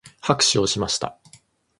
[0.19, 1.19] 拍手をしました。